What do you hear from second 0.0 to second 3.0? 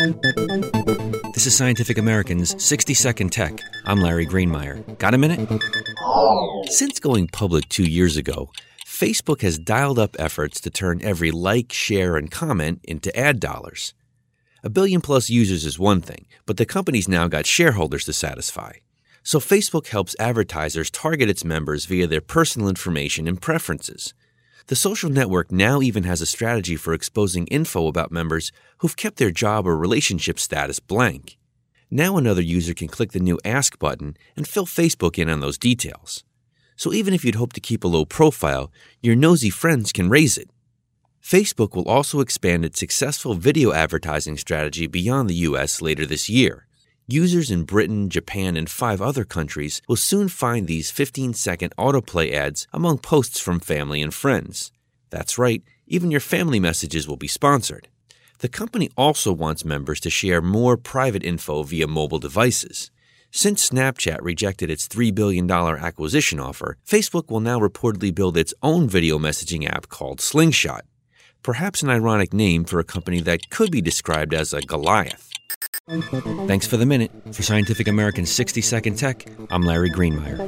This is Scientific American's 60